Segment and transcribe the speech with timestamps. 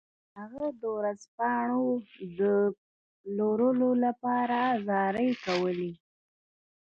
[0.39, 1.85] هغه د ورځپاڼو
[2.39, 2.39] د
[3.21, 5.91] پلورلو لپاره زارۍ کولې.